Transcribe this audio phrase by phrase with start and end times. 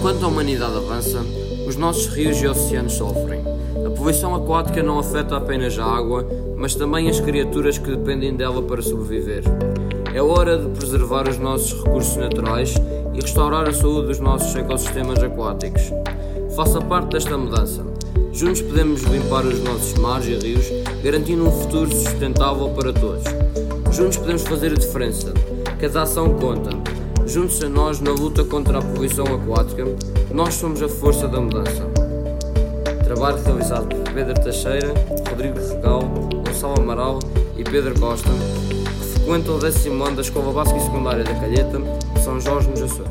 [0.00, 1.20] Enquanto a humanidade avança,
[1.68, 3.42] os nossos rios e oceanos sofrem.
[3.86, 6.26] A poluição aquática não afeta apenas a água,
[6.56, 9.44] mas também as criaturas que dependem dela para sobreviver.
[10.14, 12.74] É hora de preservar os nossos recursos naturais
[13.12, 15.92] e restaurar a saúde dos nossos ecossistemas aquáticos.
[16.56, 17.84] Faça parte desta mudança.
[18.32, 20.64] Juntos podemos limpar os nossos mares e rios,
[21.04, 23.24] garantindo um futuro sustentável para todos.
[23.94, 25.34] Juntos podemos fazer a diferença.
[25.78, 26.89] Cada ação conta.
[27.30, 29.84] Juntos a nós na luta contra a poluição aquática,
[30.32, 31.86] nós somos a força da mudança.
[33.04, 34.92] Trabalho realizado por Pedro Teixeira,
[35.28, 36.02] Rodrigo Regal,
[36.44, 37.20] Gonçalo Amaral
[37.56, 41.80] e Pedro Costa, que frequentam o décimo ano da Escola Básica e Secundária da Calheta,
[42.20, 43.08] São Jorge nos Açores.